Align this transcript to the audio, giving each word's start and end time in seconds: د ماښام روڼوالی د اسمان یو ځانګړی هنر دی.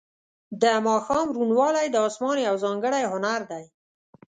د 0.61 0.63
ماښام 0.87 1.27
روڼوالی 1.35 1.87
د 1.91 1.97
اسمان 2.07 2.37
یو 2.47 2.55
ځانګړی 2.63 3.03
هنر 3.13 3.41
دی. 3.51 3.63